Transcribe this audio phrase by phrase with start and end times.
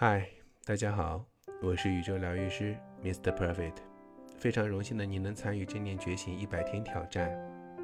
[0.00, 0.28] 嗨，
[0.64, 1.24] 大家好，
[1.60, 3.34] 我是宇宙疗愈师 Mr.
[3.34, 3.78] Perfect，
[4.38, 7.36] 非常荣幸的您能参与正念觉醒一百天挑战，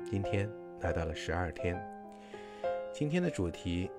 [0.04, 0.48] 今天
[0.78, 1.76] 来到了十二天。
[2.92, 3.90] 今天的主题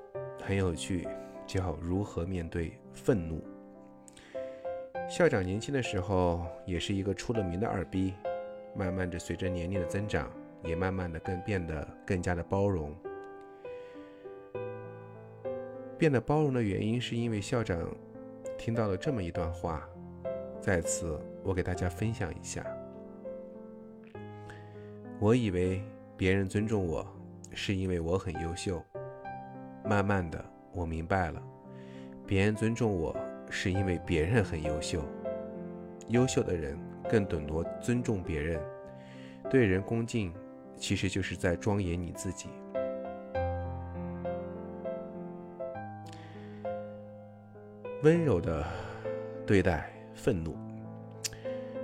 [0.41, 1.05] 很有趣，
[1.45, 3.43] 叫如何面对愤怒。
[5.09, 8.13] 校长年轻的时候也是一个出了名的二逼，
[8.73, 10.31] 慢慢的随着年龄的增长，
[10.63, 12.95] 也慢慢的更变得更加的包容。
[15.97, 17.93] 变得包容的原因是因为校长。
[18.57, 19.87] 听到了这么一段话，
[20.59, 22.65] 在此我给大家分享一下。
[25.19, 25.81] 我以为
[26.17, 27.05] 别人尊重我，
[27.53, 28.83] 是因为我很优秀。
[29.83, 31.41] 慢慢的，我明白了，
[32.25, 33.15] 别人尊重我
[33.49, 35.01] 是因为别人很优秀。
[36.07, 36.77] 优秀的人
[37.09, 38.59] 更懂得尊重别人，
[39.49, 40.33] 对人恭敬，
[40.75, 42.49] 其实就是在庄严你自己。
[48.05, 48.63] 温柔的
[49.47, 50.55] 对待愤怒，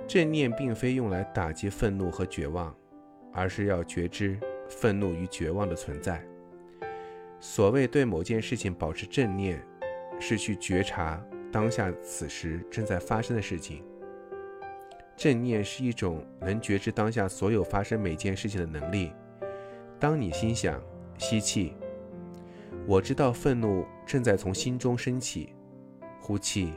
[0.06, 2.72] 正念并非用来打击愤怒和绝望，
[3.32, 6.24] 而是要觉知愤怒与绝望的存在。
[7.40, 9.60] 所谓对某件事情保持正念，
[10.20, 13.82] 是去觉察当下此时正在发生的事情。
[15.16, 19.12] 正念是一种能觉知当下所有发生每件事情的能力。
[19.98, 20.80] 当你心想
[21.18, 21.74] 吸气，
[22.86, 25.52] 我知道愤怒正在从心中升起。
[26.22, 26.72] 呼气，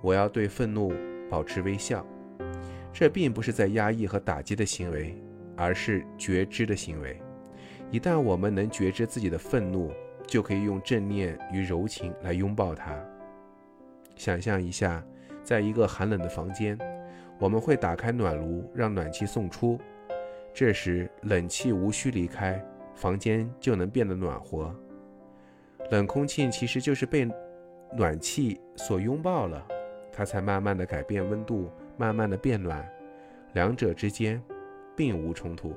[0.00, 0.92] 我要对愤怒
[1.28, 2.06] 保持微笑。
[2.92, 5.20] 这并不是在压抑和打击的行为，
[5.56, 7.20] 而是觉知的行为。
[7.90, 9.92] 一旦我们能觉知自己的愤怒，
[10.24, 12.96] 就可以用正念与柔情来拥抱它。
[14.14, 15.04] 想象一下，
[15.42, 16.78] 在一个寒冷的房间，
[17.40, 19.78] 我们会打开暖炉，让暖气送出。
[20.54, 24.72] 这时，冷气无需离开，房间就能变得暖和。
[25.90, 27.28] 冷空气其实就是被。
[27.96, 29.66] 暖气所拥抱了，
[30.12, 32.88] 它才慢慢的改变温度，慢慢的变暖，
[33.54, 34.40] 两者之间
[34.96, 35.74] 并无冲突。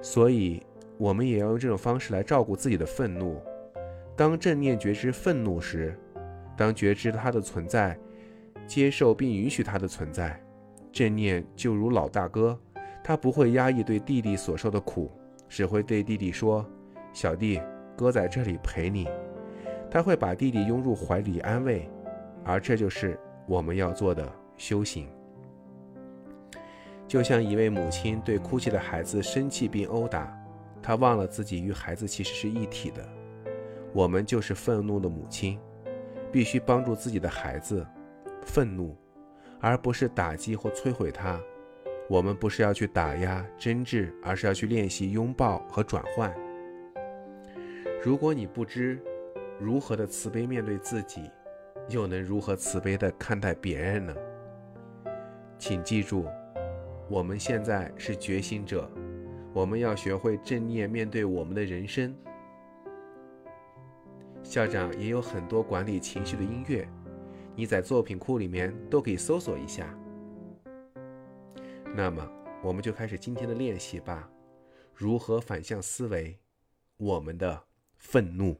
[0.00, 0.62] 所以，
[0.98, 3.42] 我们也要用这种方式来照顾自己的愤怒。
[4.14, 5.98] 当正念觉知愤怒时，
[6.56, 7.98] 当觉知它的存在，
[8.66, 10.40] 接受并允许它的存在，
[10.92, 12.58] 正念就如老大哥，
[13.02, 15.10] 他不会压抑对弟弟所受的苦，
[15.48, 16.64] 只会对弟弟说
[17.12, 17.60] ：“小弟，
[17.96, 19.08] 哥在这里陪你。”
[19.90, 21.88] 他会把弟弟拥入怀里安慰，
[22.44, 25.08] 而这就是我们要做的修行。
[27.06, 30.36] 就像一位母亲对哭泣的孩子生气并殴打，
[30.82, 33.08] 他忘了自己与孩子其实是一体的。
[33.92, 35.58] 我们就是愤怒的母亲，
[36.32, 37.86] 必须帮助自己的孩子
[38.44, 38.96] 愤怒，
[39.60, 41.40] 而不是打击或摧毁他。
[42.08, 46.32] 我们不是要去打压、争执，而是要去练习拥抱和转换。
[48.02, 49.00] 如果你不知，
[49.58, 51.30] 如何的慈悲面对自己，
[51.88, 54.14] 又能如何慈悲的看待别人呢？
[55.58, 56.26] 请记住，
[57.08, 58.90] 我们现在是觉醒者，
[59.54, 62.14] 我们要学会正念面对我们的人生。
[64.42, 66.86] 校长也有很多管理情绪的音乐，
[67.54, 69.92] 你在作品库里面都可以搜索一下。
[71.94, 72.30] 那么，
[72.62, 74.30] 我们就开始今天的练习吧。
[74.94, 76.38] 如何反向思维
[76.98, 77.62] 我们的
[77.96, 78.54] 愤怒？